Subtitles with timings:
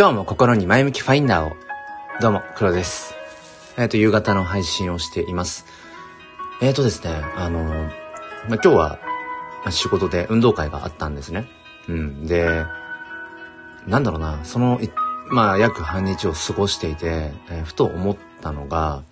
[0.00, 1.54] 今日も心に前向きファインダーを。
[2.22, 3.14] どうも、黒です。
[3.76, 5.66] えっ、ー、と、夕方の配信をしています。
[6.62, 7.84] えっ、ー、とですね、あのまあ、
[8.48, 8.98] 今日は、
[9.62, 11.44] ま仕事で運動会があったんですね。
[11.86, 12.26] うん。
[12.26, 12.64] で、
[13.86, 14.80] なんだろうな、その、
[15.28, 19.02] まあ、約半日を過ごしていて、えー、ふと思ったのが、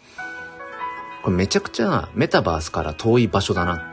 [1.22, 3.84] これめちゃくちゃメタバースから遠い場所だな。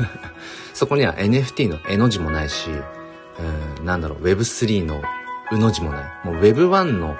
[0.74, 2.68] そこには NFT の絵の字もないし、
[3.78, 5.02] うん、なんだろう、Web3 の
[5.52, 6.04] うの字もない。
[6.24, 7.16] もう Web1 の、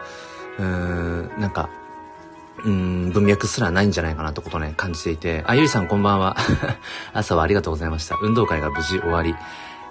[0.59, 1.69] うーん、なんか、
[2.65, 5.45] うん、文脈すらないんじゃないかなってことね、感じていて。
[5.47, 6.37] あ、ゆいさんこんばんは。
[7.13, 8.17] 朝はありがとうございました。
[8.21, 9.37] 運動会が無事終わり、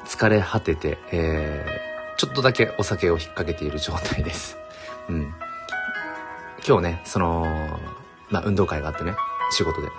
[0.06, 4.58] 疲れ果てて、えー、ちょっとだけお酒を引っ掛けている状態です。
[5.10, 5.34] うん。
[6.68, 7.80] 今日ね、その、
[8.30, 9.16] まあ、運動会があってね、
[9.52, 9.90] 仕事で。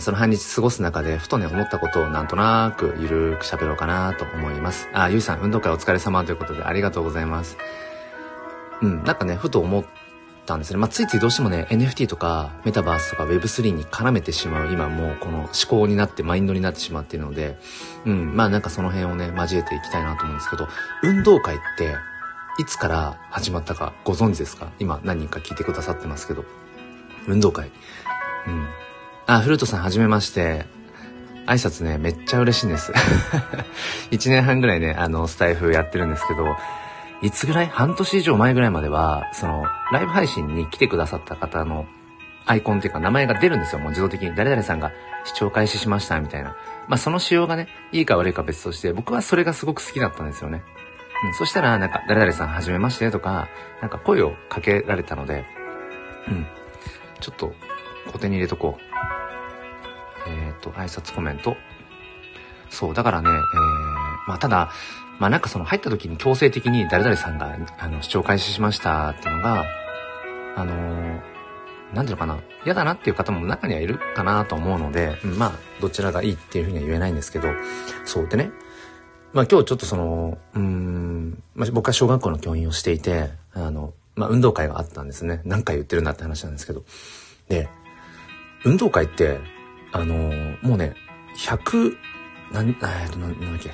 [0.00, 4.88] その半日過ごす中で、ふとね、思ったことをなんとなくゆるく喋ろうかなと思います。
[4.92, 7.56] あ、ゆいさん、運動会お疲れ様ということでありがとうございます。
[8.82, 9.84] うん、なんかね、ふと思っ
[10.44, 10.76] たんですね。
[10.76, 17.58] まあ、ついついどうしてもね、NFT とかメタバースとか Web3 に絡めてしまう今もうこの思考になってマインドになってしまっているので、
[18.04, 20.68] うん、まあなんかその辺をね、交えていきたいなと思うんですけど、
[21.02, 21.96] 運動会って
[22.58, 24.68] いつから始まったかご存知ですか？
[24.78, 26.44] 今何人か聞いてくださってますけど。
[27.26, 27.70] 運動会。
[28.46, 28.66] うん。
[29.30, 30.64] あ、フルートさんはじめまして。
[31.46, 32.92] 挨拶ね、めっちゃ嬉しいんです。
[34.10, 36.56] 1年半ぐらいね、あの、スタイフやってるんですけど、
[37.20, 37.66] いつぐらい？
[37.68, 41.86] 半年以上前ぐらいまでは、その、ライブ配信に来てくださった方の
[42.46, 43.80] アイコンっていうか名前が出るんですよ。
[43.80, 44.34] もう自動的に。
[44.34, 44.92] 誰々さんが
[45.24, 46.56] 視聴開始しましたみたいな。
[46.86, 50.62] まあその仕様がね、いいか悪いか別として、僕はそれがすごく好きだったんですよね。
[51.26, 53.48] うん、そしたら、なんか、誰々さんはじめましてとか、
[53.82, 55.44] なんか声をかけられたので、
[56.28, 56.46] うん。
[57.20, 57.54] ちょっと、
[58.12, 59.17] 小手に入れとこう。
[60.28, 61.56] えっ、ー、と、挨拶コメント。
[62.70, 63.34] そう、だからね、えー、
[64.28, 64.70] まあただ、
[65.18, 69.64] まあなんかその入った時に強制的に誰々さんが、あの、視聴開始しましたっていうのが、
[70.56, 71.20] あのー、
[71.94, 77.48] なんていうのかな、嫌だなっていう方も中にはいるかなと思うので、まあ、どちらがいいっていうふうには言えないんですけど、
[78.04, 78.50] そうでね、
[79.32, 85.40] まあ今日ちょっとその、うん、まあ僕は小学校の教員をしていて、あの、まあ運動会があったんですね。
[85.44, 86.84] 何回言ってるんだって話なんですけど。
[87.48, 87.68] で、
[88.64, 89.38] 運動会って、
[89.92, 90.94] あのー、もうね、
[91.36, 91.96] 100、
[92.52, 92.74] なん、えっ
[93.10, 93.72] と、なん、だっけ、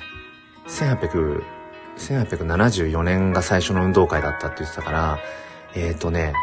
[0.67, 1.41] 1800、
[1.97, 5.19] 1874年が最初の運動会だったって言ってたから、
[5.75, 6.33] えっ、ー、とね、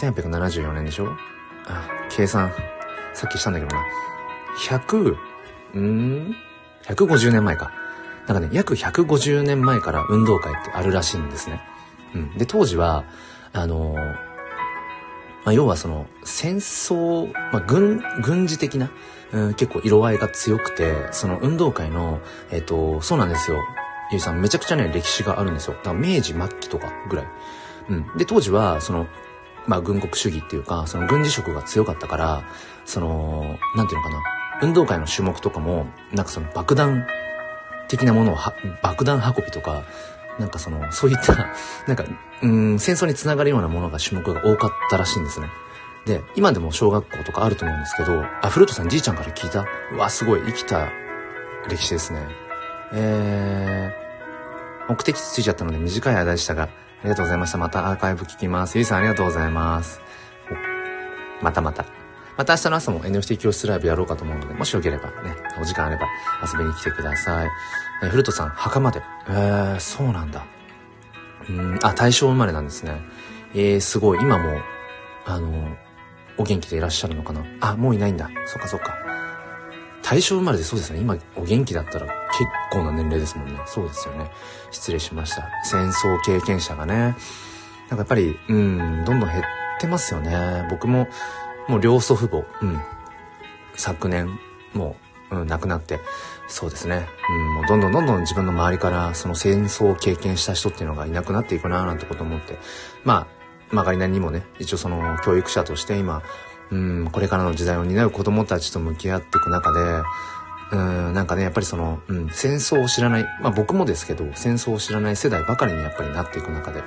[0.00, 1.08] 1874年でしょ？
[1.66, 2.52] あ、計算、
[3.12, 3.84] さっきしたんだけどな。
[4.68, 5.16] 100、
[5.78, 6.34] ん
[6.84, 7.72] ?150 年前か。
[8.26, 11.60] なんかね、約150年前から運動会ってあるらしいんですね。
[12.14, 12.38] うん。
[12.38, 13.04] で、当時は、
[13.52, 14.33] あのー
[15.44, 18.90] まあ、要はその戦争、まあ、軍、軍事的な、
[19.32, 23.58] うん、結構色合いが強くて、その運動会の、えっ、ー、と、そうなんですよ。
[24.10, 25.74] ゆいさん、めちゃくちゃね、歴史があるんですよ。
[25.74, 27.26] だから明治末期とかぐらい。
[27.90, 28.16] うん。
[28.16, 29.06] で、当時は、その、
[29.66, 32.44] まあ、軍国主義っていうか、その軍事色が強かったから、
[32.84, 34.22] その、なんていうのかな。
[34.62, 37.06] 運動会の種目とかも、なんかその爆弾
[37.88, 38.36] 的なものを
[38.82, 39.84] 爆弾運びとか、
[40.38, 41.34] なんかその、そういった、
[41.86, 42.04] なんか、
[42.42, 45.48] うん、戦争につながるようなものが種目が多かったらしいんですね。
[46.06, 49.64] で、今でも小学校とかあると思うんですけど、あ、フルートさんじいちゃんから聞いた？
[49.92, 50.88] うわ、すごい、生きた
[51.68, 52.28] 歴史ですね。
[52.92, 56.68] えー、目的地ついちゃったので短い間でしたが、あ
[57.04, 57.58] りがとうございました。
[57.58, 58.76] またアーカイブ聞きます。
[58.76, 60.00] ゆいさんありがとうございます。
[61.40, 61.84] またまた。
[62.36, 66.06] また明日の朝も NFT 教室ライブやろうかと思うので、もしよければね、お時間あれば
[66.42, 67.50] 遊びに来てください。
[68.04, 69.02] えフルトさん、墓まで。
[69.28, 70.44] えー、そうなんだ。
[71.48, 73.00] うん、あ、大正生まれなんですね。
[73.54, 74.18] えー、すごい。
[74.20, 74.60] 今も、
[75.26, 75.76] あの、
[76.36, 77.44] お元気でいらっしゃるのかな？
[77.60, 78.30] あ、もういないんだ。
[78.46, 78.94] そっかそっか。
[80.02, 81.00] 大正生まれでそうですね。
[81.00, 83.60] 今、お元気だったら結構な年齢ですもんね。
[83.66, 84.30] そうですよね。
[84.70, 85.48] 失礼しました。
[85.64, 86.94] 戦争経験者がね。
[86.94, 87.14] なん
[87.90, 89.42] かやっぱり、うん、どんどん減っ
[89.78, 90.66] てますよね。
[90.70, 91.08] 僕も、
[91.68, 92.80] もう両祖父母、うん、
[93.74, 94.38] 昨年、
[94.74, 94.96] も
[95.30, 96.00] う、うん、亡くなって、
[96.46, 97.06] そうですね。
[97.30, 102.58] うん、もうどんどんどんどん自分の周りからその戦争を経験した人っていうのがいなくなっていくななんてこと思って、
[103.02, 103.26] ま
[103.70, 106.22] あ、まがりなりにもね、一応その教育者として今、
[106.70, 110.02] うん、これからの時代を担う子供たちと向き合っていく中で、
[110.72, 116.82] うん、なんかね、やっぱりその、うん、戦争を知らない、まあ僕もですけど、戦争を知らない世代ばかりにやっぱりなっていく中で、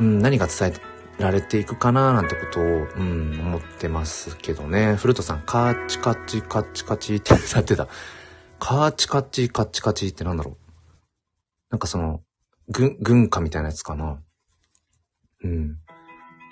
[0.00, 0.74] うん、何が伝
[1.18, 2.66] えられていくかななんてことを、う
[3.02, 4.94] ん、思ってますけどね。
[4.94, 7.88] フルトさん、カチカチカチカチってなってた。
[8.58, 10.56] カーチカチカチカチってなんだろう
[11.70, 12.22] なんかその、
[12.68, 14.18] 軍、軍歌みたいなやつかな。
[15.44, 15.76] うん。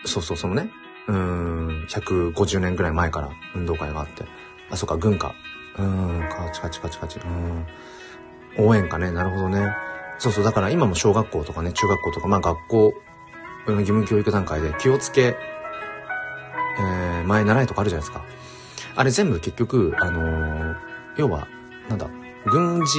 [0.04, 0.70] そうそう、そのね、
[1.08, 4.24] うん、150年ぐらい前から運動会があって。
[4.70, 5.34] あ、そっか、軍歌。
[5.78, 7.18] うん、カチカチカチカチ。
[7.18, 7.66] うん。
[8.58, 9.74] 応援歌ね、なるほどね。
[10.18, 12.94] そうそう、だから今も小学校とかね、中学校とか、まあ学校、
[13.68, 15.36] 義務教育段階で気をつけ、
[16.78, 18.24] えー、前習いとかあるじゃないですか。
[18.94, 20.76] あれ全部結局、あのー、
[21.16, 21.48] 要は、
[21.88, 22.08] なんだ、
[22.46, 22.98] 軍事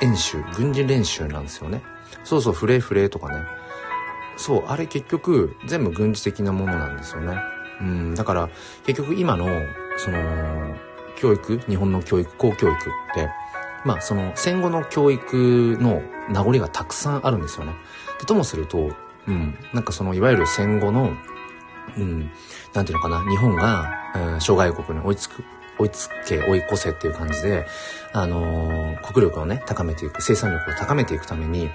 [0.00, 1.82] 演習、軍事練習なんですよね。
[2.24, 3.44] そうそう、フレーフレーとかね。
[4.36, 7.36] そう、あれ結局、全部軍事的なものなんですよね。
[7.80, 8.48] うん、だから、
[8.84, 9.46] 結局今の、
[9.96, 10.18] その、
[11.16, 12.80] 教育、日本の教育、公教育っ
[13.14, 13.30] て、
[13.84, 17.74] まあその戦後の教育の名残がたくさんあるんですよね。
[18.18, 18.90] でともすると、
[19.28, 21.12] うん、なんかそのいわゆる戦後の、
[21.96, 22.30] うん、
[22.72, 23.90] なんていうのかな、日本が、
[24.34, 25.44] うん、諸外国に追いつく、
[25.78, 27.66] 追いつけ、追い越せっていう感じで、
[28.12, 31.70] あのー、国力をね、高めていく、生産力を高めていくために、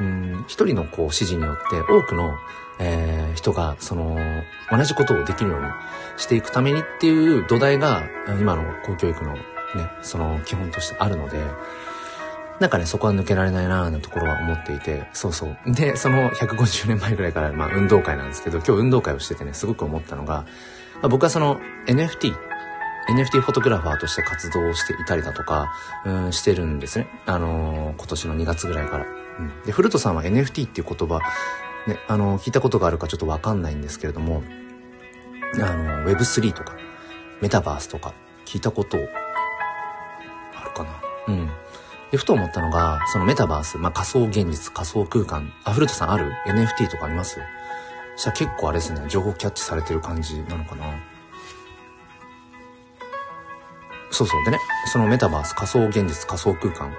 [0.00, 2.34] うん、一人のこう指示によって多くの、
[2.78, 4.16] えー、人が、その、
[4.70, 5.66] 同じことをできるように
[6.16, 8.04] していくためにっていう土台が、
[8.40, 9.40] 今の公教育のね、
[10.02, 11.38] その基本としてあるので、
[12.60, 15.56] なんかね、そこは抜けられないなーなところは思っていて、そうそう。
[15.66, 20.44] で、その150年前ぐらいから、まあ運動会なんですけど、今日運動会をしててね、すごく思ったのが、
[21.00, 22.34] まあ、僕はその NFT、
[23.08, 25.72] NFT フォトグラファーとして活動をしていたりだとか、
[26.04, 27.08] うん、してるんですね。
[27.26, 29.06] あのー、今年の2月ぐらいから。
[29.38, 29.62] うん。
[29.64, 31.20] で、古トさんは NFT っていう言葉、
[31.86, 34.42] ね、あのー、聞いたことがあるかちょっとわかんないんですけれども、
[35.54, 36.76] あのー、Web3 とか、
[37.40, 38.12] メタバースとか、
[38.44, 40.90] 聞いたことあるかな
[41.28, 41.50] うん。
[42.10, 47.40] で、ふと思ったのが、そのメタバース、まあ、仮想現実、仮想空間、アフルトさんある ?NFT とかあります？
[48.16, 50.84] じゃ結構あれですね、情報キャッチされてる感じなのかな
[54.10, 54.44] そうそう。
[54.44, 56.92] でね、そのメタバース、仮想現実、仮想空間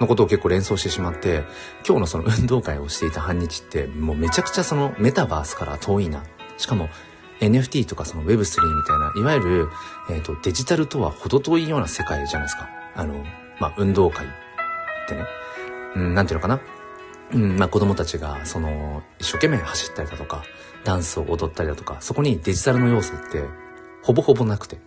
[0.00, 1.44] のことを結構連想してしまって、
[1.86, 6.24] 今日のその運動会をしていた半日って、もうめちゃくちゃそのメタバースから遠いな。
[6.58, 6.88] しかも、
[7.40, 9.68] NFT とかその Web3 みたいな、いわゆる、
[10.10, 12.68] えっ、ー、と、デジタルとは程遠いような世界じゃないですか。
[12.94, 13.24] あの、
[13.60, 14.28] まあ、運動会っ
[15.08, 15.24] てね、
[15.94, 16.60] うん、なんていうのかな。
[17.32, 20.44] うん、まあ、子供たちが、その、一生懸命走ったりだとか、
[20.84, 23.44] ダンスを踊ったりだとか、そこにデジタルの要素って、
[24.02, 24.78] ほぼほぼなくて。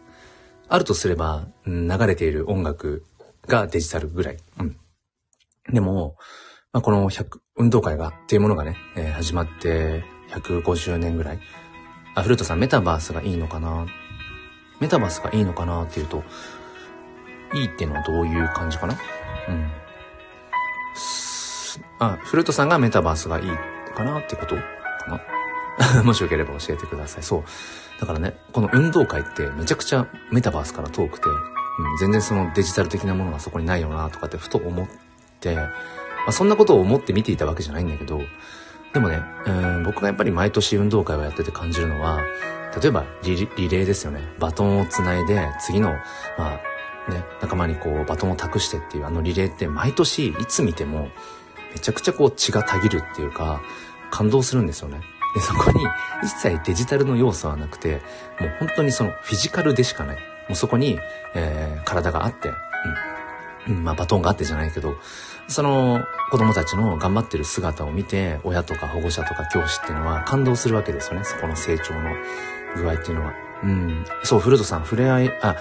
[0.69, 3.03] あるとすれば、うん、流れている音楽
[3.47, 4.37] がデジタルぐらい。
[4.59, 4.77] うん。
[5.71, 6.15] でも、
[6.71, 11.39] まあ、この100、運動会が、っていうものがね、えー、始まって150年ぐらい。
[12.15, 13.87] あ、古田さん、メタバースがいいのかな？
[14.79, 16.23] メタバースがいいのかなっていうと、
[17.53, 18.95] いいっていうのはどういう感じかな？
[19.47, 19.71] うん。
[21.99, 23.47] あ、フルートさんがメタバースがいい
[23.95, 24.61] かなってことか
[25.95, 26.03] な？
[26.05, 27.23] もしよければ教えてください。
[27.23, 27.43] そう。
[27.99, 34.87] だからね、この運動会ってめちゃくちゃメタバースから遠くて、うん、全然そのデジタル的なものがそこにないよなとかってふと思っ
[35.39, 35.69] て、ま
[36.27, 38.21] あ、そんなことを思って見ていたわけじゃないんだけど、
[38.93, 42.21] でもね、うん、僕がやっぱり毎年運動会をやってて感じるのは、
[42.81, 44.21] 例えばリレーですよね。
[44.39, 45.89] バトンをつないで、次の、
[46.37, 46.59] まあ、
[47.09, 51.09] ね、仲間にこうバトンを託してっていうあのリレーって毎年いつ見ても
[51.73, 53.61] めちゃくちゃこう血がたぎるっていうか
[54.11, 55.01] 感動するんですよね。
[55.35, 55.85] で、そこに
[56.23, 58.01] 一切デジタルの要素はなくて、
[58.39, 60.15] もう本当にそのフィジカルでしかない。
[60.15, 60.21] も
[60.53, 60.99] うそこに、
[61.35, 62.51] えー、体があって、
[63.67, 63.83] うん。
[63.83, 64.95] まあバトンがあってじゃないけど、
[65.47, 71.25] その子供たちの頑張ってる姿を見て、親とか保護者とか教師っていうのは感動するわけですよね。
[71.25, 72.01] そこの成長の
[72.75, 73.33] 具合っていうのは。
[73.63, 74.05] うん。
[74.23, 75.55] そう、古田さん、触れ合い、あ、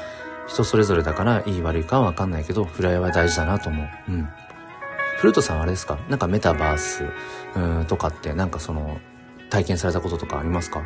[0.47, 4.13] 人それぞれだからいい悪いかはわかんないけど、触れ合いは大事だなと思う。
[4.13, 4.29] うん。
[5.19, 5.99] フルートさんはあれですか？
[6.09, 7.05] なんかメタバース、
[7.57, 9.01] うん、とかってなんかその、
[9.51, 10.83] 体験されたこととかありますか？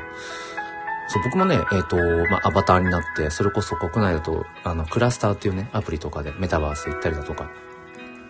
[1.08, 1.96] そう、僕もね、えっ、ー、と、
[2.30, 7.50] まあ、アバターになって、それこそ国内だと、あの、クラスターっていうね、アプリとかでメタバース行ったりだとか、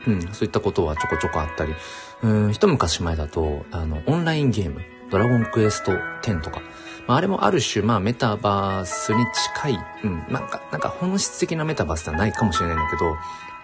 [0.07, 1.75] うん、そういったことはちょこちょこあったり、
[2.23, 6.61] うん、一昔前だと、あの、オンラインゲーム、ドラゴンクエスト10とか、
[7.07, 9.25] まあ、あれもある種、まあ、メタバースに
[9.55, 13.17] 近い、うん、なんか、なんか本質的なメタバースではないかもしれないんだけど、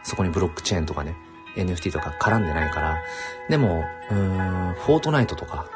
[0.04, 1.16] そこにブロックチェーンとかね、
[1.56, 2.98] NFT とか絡んでないから、
[3.48, 5.66] でも、うーん、フォートナイトとか、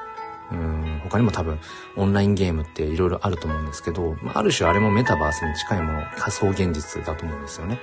[0.52, 1.58] うん、他にも多分、
[1.96, 7.78] オンラインゲームって色々あると思うんですけど、まあ、ある種あれもメタバースに近いもの、仮想現実だと思うんですよね。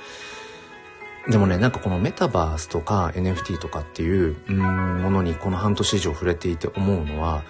[1.27, 4.57] でもね、なんかこのメタバースとか NFT とかっていう、うん、
[5.01, 7.43] ものにこの半年以上触れていて思うのは、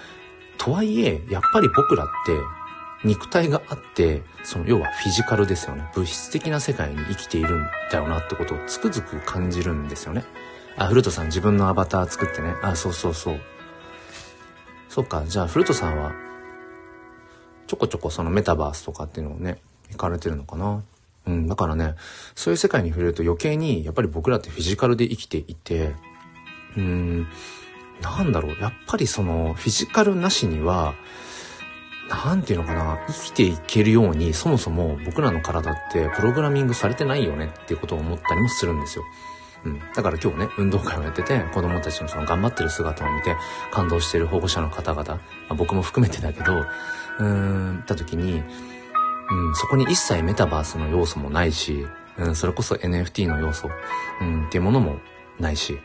[0.58, 2.34] とはいえ、やっぱり僕らって
[3.04, 5.90] 肉体があって、その要はフィジカルですよね。
[5.96, 10.26] 物質的な世界に生きているんだよなってことをつくづく感じるんですよね。
[10.78, 12.56] あ、フルトさん自分のアバター作ってね。
[12.62, 13.40] あ、そうそうそう。
[14.90, 16.14] そっか、じゃあフルトさんは、
[17.68, 20.84] ちょこちょこそのメタバースとかっていうのをね、行かれてるのかな？
[21.28, 21.94] うん、だからね、
[22.34, 25.94] そういう世界に触れると余計に、やっぱり僕らってフィジカルで生きていて、
[26.76, 27.28] うん、
[28.02, 30.96] なんだろう、やっぱりその、フィジカルなしには、
[32.10, 39.04] なんていうのかな、生きていけるように、そもそも僕らの体ってプログラミングされてないよねっていうことを思ったりもするんですよ。
[39.66, 39.80] うん。
[39.94, 43.36] だから今日ね、運動会をやってて、子供たちのその頑張ってる姿を見て、
[43.72, 47.26] 感動してる保護者の方々、まあ、僕も含めてだけど、うー
[47.80, 48.42] ん、た時に、
[49.32, 51.86] うん、そこに一切メタバースの要素もないし、
[52.18, 53.70] うん、それこそ NFT の要素、
[54.22, 55.00] うん、っていうものも
[55.40, 55.80] ないし、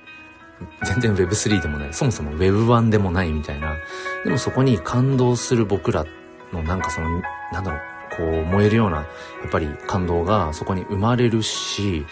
[0.85, 3.77] 全然 Web3 でもない、そもそも Web1 でもないみたいな。
[4.25, 6.07] でもそこに感動する僕ら
[6.53, 7.81] のなんかその、なんだろう、
[8.17, 9.05] こう燃えるような、や
[9.47, 12.07] っぱり感動がそこに生まれるし、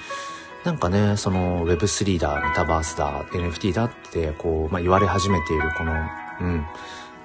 [0.65, 5.93] なんかね、その Web3 だ、メタバースだ、NFT だって、こう、まあ、言われ始めているこの、
[6.41, 6.65] うん、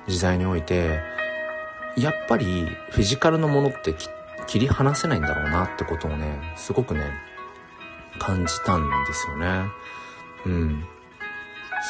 [0.07, 0.99] 時代において、
[1.95, 3.95] やっぱりフィジカルのものって
[4.47, 7.11] 切り離せないんだろうなってことをね、すごくね、
[8.17, 9.65] 感じたんですよね。
[10.45, 10.83] うん。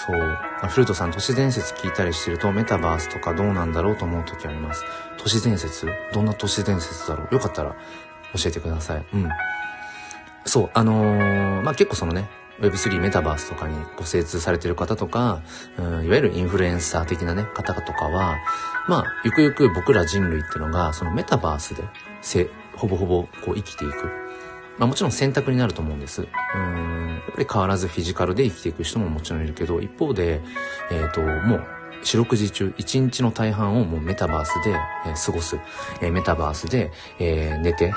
[0.06, 0.70] そう。
[0.70, 4.84] フルートさん、都市伝説聞いたりしてると、メタバースとかどうなんだろうと思う時あります。
[5.18, 5.88] 都市伝説？
[6.14, 7.34] どんな都市伝説だろう？
[7.34, 7.72] よかったら
[8.36, 9.06] 教えてください。
[9.14, 9.30] うん。
[10.48, 15.42] そう、あのー、まあ、結構そのね、Web3 メタバースとかにご精通されてる方とか、
[15.78, 18.38] うん、いわゆるインフルエンサー的なね、方とかは、
[18.88, 21.84] まあ、ゆくゆく僕ら人類っていうのが、そのメタバースで、
[22.22, 24.28] せ、ほぼほぼこう生きていく。
[24.78, 26.22] まあもちろん選択になると思うんです。
[26.22, 30.42] うん、やっぱり変わらずフィジカルで生きていく人ももちろんいるけど、一方で、
[30.92, 31.68] えっ、ー、と、もう
[32.04, 34.74] 四六時中、一日の大半をもうメタバースで、
[35.26, 35.60] 過ごす。
[36.02, 37.94] えー、メタバースで、えー、寝て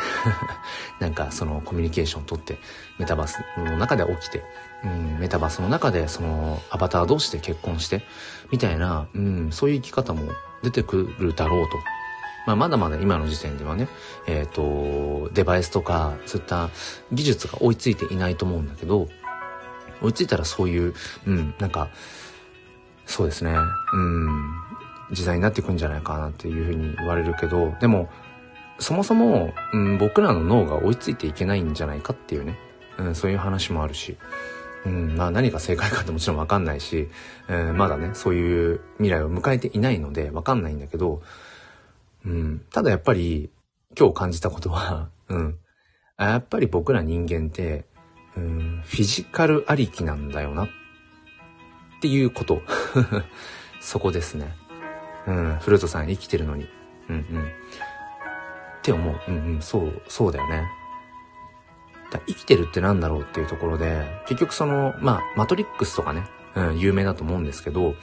[1.01, 2.59] なんかそのコミュニケーションをとって、
[2.99, 4.45] メタバースの中で起きて、
[4.85, 8.03] うん、メタバースの中でそのアバター同士で結婚して、
[8.51, 11.79] みたいな、うん、そういう生き方も出てくるだろうと。
[12.47, 13.89] まあ、まだまだ今の時点ではね、
[14.27, 16.71] えっ、ー、と、デバイスとか、そういった
[17.13, 19.09] 技術が追いついていないと思うんだけど、
[20.03, 20.95] 追いついたらそういう、
[21.27, 21.91] うん、なんか、
[23.11, 23.53] そうですね。
[23.93, 24.55] うん。
[25.11, 28.09] 時代になっていくんじゃないかなっていうふうに言われるけど、でも、
[28.79, 32.57] そもそも、うん、僕らの脳が追いついていけないんじゃないかっていうね、
[32.99, 34.17] うん、そういう話もあるし、
[34.87, 37.09] うん、まあ何が正解かってもちろんわかんないし、
[37.49, 41.21] うん、まだね、そういう未来を迎えていないのでわかんないんだけど、
[42.25, 43.51] うん、ただやっぱり
[43.99, 45.59] 今日感じたことは、 うん、
[46.17, 47.85] やっぱり僕ら人間って、
[48.37, 50.69] うん、フィジカルありきなんだよなっ
[52.01, 52.63] っていうこと。
[53.81, 54.57] そこですね。
[55.27, 56.67] うん、フルートさん生きてるのに。
[57.11, 57.43] うんうん。
[57.43, 57.47] っ
[58.83, 59.21] て思う。
[59.29, 60.65] うんうん、そう、そうだよね。
[62.11, 67.95] だ生きてるってなんだろうっていうところで、結局その、まあ、マトリックスとかね、うん、有名だと思うんですけど、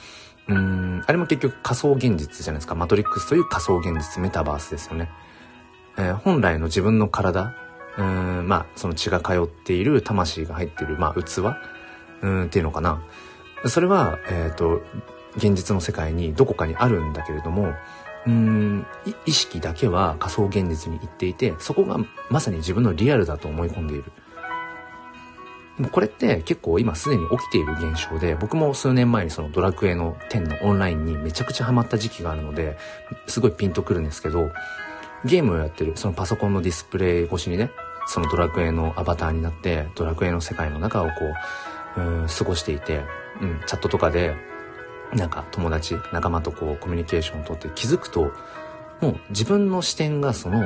[0.47, 2.75] うん、あれも結局仮想現実じゃないですか。
[2.75, 5.09] マトリックスという仮想現実、メタバースですよね。
[5.97, 7.55] えー、本来の自分の体、
[7.97, 11.39] うん、まあ、その血が通っている魂が入っている、まあ、器、
[12.21, 13.01] うん、っていうのかな。
[13.69, 14.81] それは、えっ、ー、と、
[15.35, 17.73] 現実の世界にどこかにあるんだけれども、
[18.25, 18.85] うん、
[19.25, 21.97] 意識だけは仮想現実に行っていて、そこが
[22.29, 24.11] まさに自分のリアルだと思い込んでいる。
[25.91, 32.77] これって結構今すでに起きている現象で、僕も数年前にそのドラクエの10のオンラインにめちゃくちゃハマった時期があるので、
[33.27, 34.49] すごいピンとくるんですけど、
[35.23, 37.69] ゲームをやってる、そのパソコンのディスプレイ越しにね、
[38.07, 41.33] そのドラクエのアバターになって、ドラクエの世界の中をこう、
[42.27, 43.03] 過ごしていて、
[43.41, 44.35] うん、チャットとかで、
[45.13, 48.31] なんか友達、仲間とこうコミュニケーションをとって気づくと、
[49.01, 50.63] もう自分の視点がその、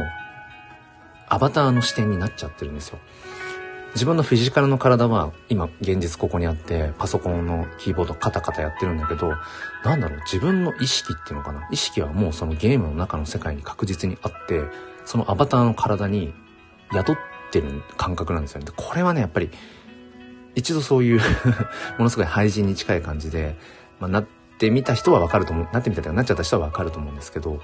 [1.27, 2.99] アバターの視点になっちゃってるんですよ。
[3.93, 9.33] 自分のフィジカルの体は今現実ここにあってパソコンのキーボードカタカタやってるんだけど
[9.83, 14.63] なんだろう自分の意識っていうのかな意識はもうそのゲームの中の世界に確実にあって
[15.03, 16.33] そのアバターの体に
[16.93, 17.15] 宿っ
[17.51, 18.67] てる感覚なんですよね。
[18.75, 19.49] これはねやっぱり
[20.55, 21.19] 一度そういう
[21.97, 23.55] ものすごい廃人に近い感じで、
[23.99, 24.25] まあ、なっ
[24.57, 27.61] てみた人はわかると思う、なってみたとなっちゃった人はわかると思うんですけど、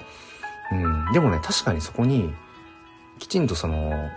[0.72, 2.34] うん、でもね、確かにそこに、
[3.20, 4.10] きちんとその、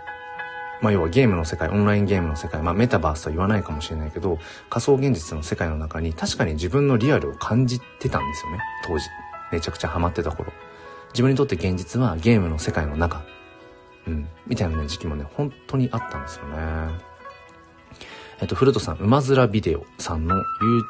[0.81, 9.05] まあ要はゲームの世界、オンラインゲームの世界、まあメタバースとは言わないかもしれないけど、仮想現実の世界の中に確かに自分のリアルを感じてたんですよね、当時。
[9.51, 10.51] めちゃくちゃハマってた頃。
[11.13, 13.23] 自分にとって現実はゲームの世界の中。
[14.07, 14.27] うん。
[14.47, 17.10] みたいなね、時期もね、本当にあったんですよね。
[18.41, 20.35] えっと、古田さん、馬面ビデオさんの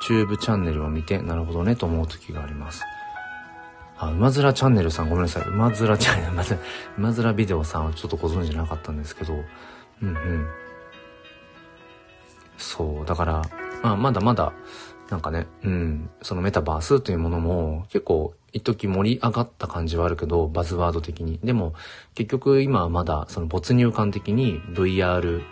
[0.01, 2.81] YouTube チャンネルを見て、なるほどね、と思う時があります。
[3.97, 5.43] あ、馬面チャンネルさん、ごめんなさい。
[5.49, 6.59] 馬面チャンネル、馬面、
[6.97, 9.33] 馬面ビデオさんはちょっとご存知なかったんですけど、
[10.01, 10.47] うんうん。
[12.57, 13.41] そう、だから、
[13.83, 14.53] まあ、まだまだ、
[15.09, 21.37] なんかね、うん、そのメタバースというものも結構一時盛り上がった感じはあるけど、バズワード的に。
[21.43, 21.73] でも、
[22.15, 25.43] 結局今はまだその没入感的に VR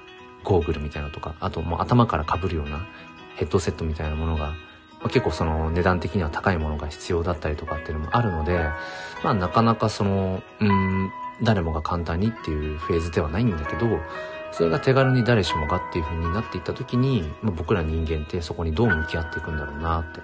[0.43, 2.85] ゴーグルみたいなのとか、あともう頭から被るような
[3.35, 4.47] ヘッドセットみたいなものが、
[4.99, 8.69] まあ、結構その値段的には高いものが必要だったりとかっていうのもあるので、
[9.23, 13.87] まあなかなかその、うん、誰もが簡単にっていうフェーズではないんだけど、
[14.51, 20.21] それが手軽に誰しもがっていう風になっていった時に、まあ、僕ら人間ってそこにどう向き合っていくんだろうなって。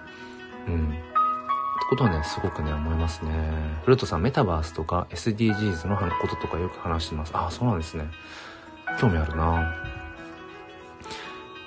[0.68, 0.90] うん。
[0.90, 3.32] ってことはね、すごくね、思いますね。
[3.84, 7.32] フルートさん、メタバースとか SDGs のこととかよく話してます。
[7.36, 8.10] ああ、そうなんですね。
[9.00, 9.74] 興味あるな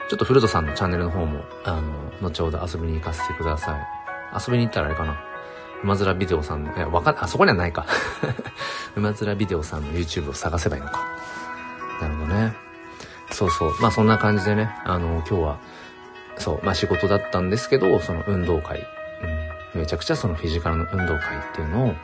[0.09, 3.81] ちょっとフルートさんのチャンネルの方も、あの、後ほど遊びに行かせてください。
[4.35, 5.21] 遊びに行ったらあれかな。
[5.85, 7.87] 馬面ビデオさんの、いや、わか、あそこにはないか。
[8.97, 10.99] 馬面ビデオさんの YouTube を探せばいいのか。
[12.01, 12.55] なるほどね。
[13.31, 13.75] そうそう。
[13.81, 15.59] まあそんな感じでね、あの、今日は、
[16.39, 18.87] そう、まあ仕事だったんですけど、その運動会、
[19.75, 21.95] うん、めちゃくちゃそのフィジカルの運動会っていうのを、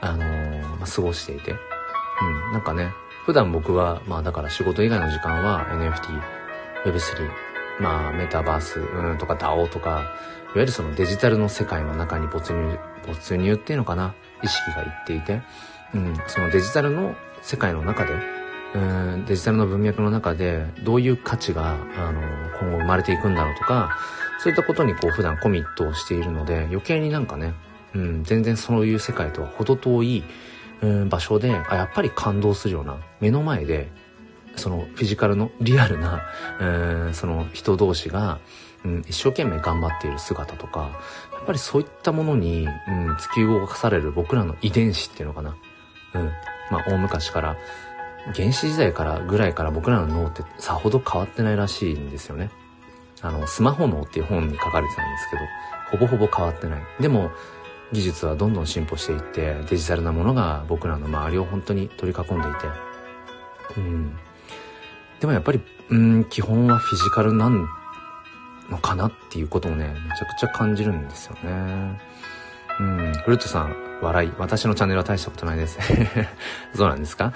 [0.00, 2.92] あのー、まあ、過ごしていて、うん、なんかね、
[3.26, 6.38] 普段僕は、まあだから仕事以外の時間は NFT、
[6.84, 7.47] Web3、
[7.80, 10.06] まあメタバース、うん、とか DAO とか、いわ
[10.56, 15.42] ゆるそのデジタルの世界の中に没入没入っていうのかな、意識がいっていて、
[15.94, 18.14] うん、そのデジタルの世界の中で、
[18.74, 22.20] うん、デジタルの文脈の中でどういう価値が、あの、
[22.60, 23.96] 今後生まれていくんだろうとか、
[24.38, 27.54] そういったことにこう普段コミットをしているので、余計になんかね、
[27.94, 30.24] うん、全然そういう世界とは程遠い、
[30.82, 33.90] うん、場所で、あ、やっぱり感動するような、目の前で、
[34.58, 36.22] そのフィジカルのリアルな、
[36.60, 36.64] う
[37.10, 38.38] ん、その人同士が、
[38.84, 40.80] うん、一生懸命頑張っている姿とか、
[41.32, 45.56] やっぱりそういったものに、うん、突き動かされる僕らの遺伝子っていうのかな。
[46.14, 46.24] うん。
[46.70, 47.56] まあ、大昔から、
[48.34, 52.50] 原始時代からぐらいから僕らの脳ってさほど変わってないらしいんですよね。
[53.22, 55.42] あの、スマホ脳っていう本に書かれてたんですけど、
[55.90, 56.82] ほぼほぼ変わってない。
[57.00, 57.30] でも、
[57.92, 62.66] 技術はどんどん進歩していって、デジタルなものが僕らの周りを本当に取り囲んでいて。
[63.78, 64.18] うん。
[65.20, 65.60] でもやっぱり、
[65.90, 67.66] うん、基本はフィジカルなん
[68.70, 72.00] のかなっていうことをね、めちゃくちゃ感じるんですよね。
[72.80, 74.32] うん、フルートさん、笑い。
[74.38, 75.78] 私のチャンネルは大したことないです。
[76.74, 77.32] そうなんですか？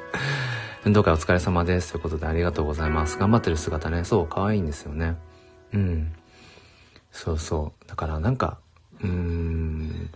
[0.84, 1.92] 運動会お疲れ様です。
[1.92, 3.18] ということでありがとうございます。
[3.18, 5.16] 頑張ってる姿ね、そう、可愛いんですよね。
[5.72, 6.12] うん。
[7.10, 7.88] そうそう。
[7.88, 8.58] だからなんか、
[9.00, 10.10] うーん、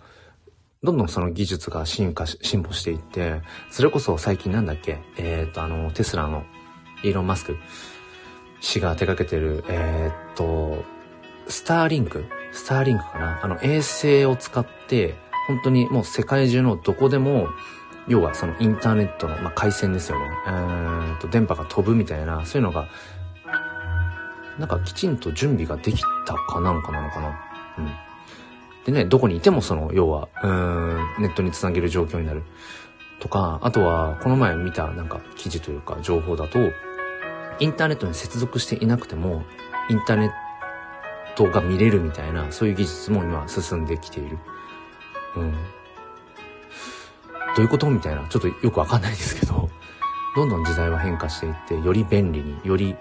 [0.82, 4.98] どんどんその技術が進化し、進歩していって、それこそ最近なんだっけ？
[5.16, 6.44] えっ、ー、と、あの、テスラの
[7.02, 7.56] イーロン・マスク。
[8.60, 10.84] 氏が手掛けてる、えー、っと、
[11.48, 13.40] スターリンクスターリンクかな？
[13.42, 15.14] あの衛星を使って、
[15.46, 17.48] 本当にもう世界中のどこでも、
[18.06, 20.24] 要はそのインターネットの、まあ、回線ですよね。
[20.46, 22.88] えー、と、電波が飛ぶみたいな、そういうのが、
[24.58, 27.28] なんかきちんと準備ができたかなんかなのかな。
[27.78, 27.90] うん。
[28.84, 32.42] でね、どこにいてもその、要は、うん、ネットにつなげる状況になる。
[33.20, 36.58] とか、あとは、この前見たなんか記事というか情報だと、
[37.61, 39.44] インターネットに接続していなくても、
[39.90, 40.31] インターネッ
[41.37, 44.38] トが見れるみたいな、そういう技術も今進んできている。
[45.37, 45.53] うん。
[45.53, 45.59] ど
[47.59, 49.68] ういうことみたいな、ちょっとよくわかんないですけど、
[50.35, 52.96] どんどん時代は変化していって、より便利に、より、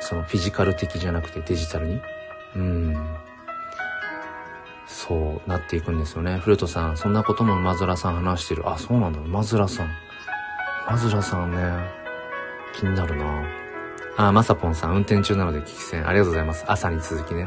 [0.00, 2.00] そのフィジカル的じゃなくてデジタルに、
[2.56, 3.16] うん。
[4.86, 6.38] そうなっていくんですよね。
[6.38, 8.68] フルートさん、そんなことも馬面さん話してる。
[8.68, 9.90] あ、そうなんだ、馬面さん。
[10.88, 11.90] 馬面さんね、
[12.74, 13.65] 気になるな
[14.18, 16.08] あ、まさぽんさん、運転中なので聞き戦。
[16.08, 16.64] ありがとうございます。
[16.68, 17.46] 朝に続きね。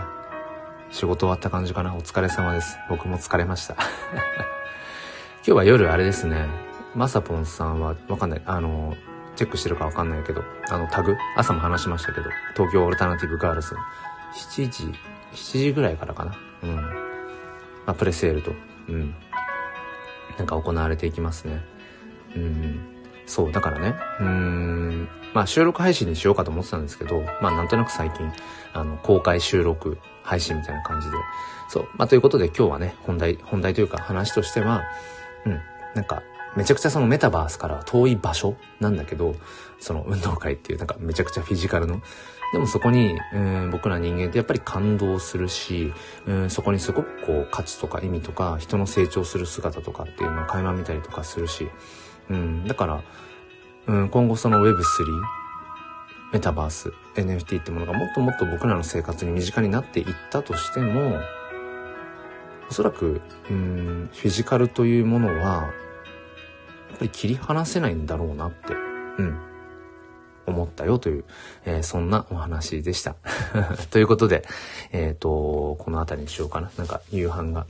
[0.91, 1.95] 仕事終わった感じかな。
[1.95, 2.77] お疲れ様です。
[2.89, 3.73] 僕も疲れました。
[5.43, 6.45] 今日は夜あれですね。
[6.93, 8.41] まさぽんさんはわかんない。
[8.45, 8.95] あの、
[9.35, 11.17] チェックしてるかわかんないけど、あの、タグ？
[11.35, 13.75] 朝も話しましたけど、東京オルタナティブガールズ。
[14.35, 14.93] 7時、
[15.33, 16.33] 7時ぐらいからかな。
[16.61, 16.75] うん。
[16.75, 16.83] ま
[17.87, 18.51] あ、プレセールと、
[18.89, 19.15] うん。
[20.37, 21.63] なんか行われていきますね。
[22.35, 22.79] うん。
[23.25, 24.78] そう、だからね、うーん、
[25.33, 28.31] まあ収録配信にしようかと思ってたんですけど、まあなんとなく最近、
[28.73, 31.17] あの、公開収録配信みたいな感じで、
[31.69, 34.81] そう、まあということで今日はね、本題、本題というか話としては、
[35.45, 35.59] うん、
[35.95, 36.23] なんか、
[36.55, 39.35] めちゃくちゃそのメタバースから遠い場所なんだけど、
[39.79, 42.01] その運動会っていうなんかめちゃくちゃフィジカルの。
[42.51, 45.93] でもそこに、うん、僕ら人間ってやっぱり感動するし、
[46.25, 51.67] うん、そこにすごくこう価値とか意味とか人の成長する姿とかっていうのを垣間見たりとかするし、
[52.29, 53.03] うん、だから、
[53.89, 55.19] うん、今後その Web3、
[56.31, 61.19] メタバース、NFT ってものがもっともっと僕らの生活に身近になっていったとしても、
[62.69, 65.33] おそらく、うん、フィジカルというものは、
[66.91, 68.75] やっぱり切り離せないんだろうなって、
[69.17, 69.39] うん、
[70.45, 71.25] 思ったよという、
[71.65, 73.15] えー、そんなお話でした。
[73.89, 74.45] ということで、
[74.91, 76.69] えっ、ー、と、この辺りにしようかな。
[76.77, 77.65] なんか夕飯が、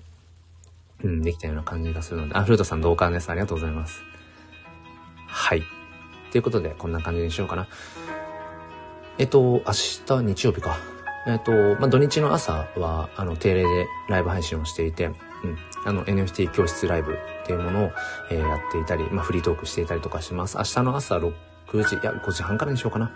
[1.02, 3.30] うん、できたような感じがするので、あ、フルートさん同感です。
[3.30, 4.02] ありがとうございます。
[5.26, 5.64] はい。
[6.32, 7.68] ということで、こんな感じにしようかな。
[9.18, 9.64] えっと、明
[10.06, 10.78] 日日曜日か。
[11.28, 15.16] えっと、まあ、土日の朝は、あの、定例でライブ配信をしていて、うん。
[15.86, 17.16] あの、NFT 教室ライブっ
[17.46, 17.92] ていうものを、
[18.30, 20.58] えー、やっていたり、まあ、フリートークしていたりとかします。
[20.58, 21.34] 明日の朝6
[21.72, 23.12] 時、いや、5時半からにしようかな。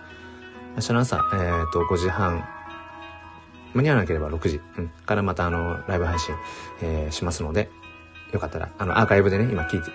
[0.75, 2.43] 明日の朝、えー、っと、5時半、
[3.73, 6.35] 間に合わなければ6時、うん、からまたあの、ライブ配信、
[6.81, 7.69] えー、しますので、
[8.33, 9.91] よかったら、あの、アーカイブでね、今聞いて、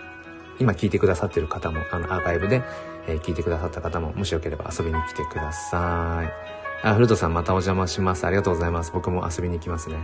[0.59, 2.63] 今聞いてくださってる方も、あの、アーカイブで、
[3.07, 6.87] えー、聞いてくださった方も、もしよければ遊びに来てください。
[6.87, 8.27] あ、古田さんまたお邪魔します。
[8.27, 8.93] ありがとうございます。
[8.93, 9.97] 僕も遊びに行きますね。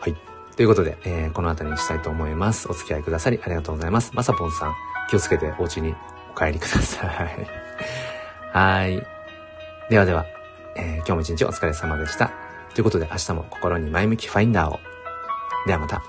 [0.00, 0.16] はい。
[0.56, 2.68] ということで、えー、この辺りにしたいと思います。
[2.70, 4.12] お付き合いくださりありがとうございます。
[4.14, 4.74] まさぽんさん、
[5.08, 5.94] 気をつけてお家に
[6.34, 7.48] お帰りください。
[8.52, 9.06] はい。
[9.88, 10.26] ではでは、
[10.76, 12.32] えー、今日も一日お疲れ様でした。
[12.74, 14.80] ということで明日も心に前向きファインダーを。
[15.66, 16.02] ではまた。